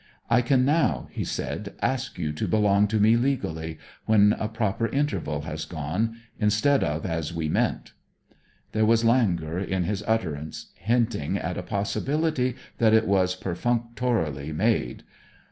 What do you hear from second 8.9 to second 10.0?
languor in